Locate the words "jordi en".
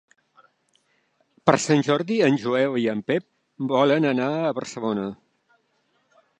1.89-2.39